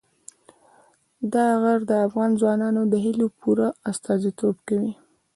دا 1.33 1.47
غر 1.61 1.79
د 1.89 1.91
افغان 2.05 2.31
ځوانانو 2.39 2.81
د 2.91 2.93
هیلو 3.05 3.27
پوره 3.39 3.67
استازیتوب 3.91 4.55
کوي. 4.67 4.91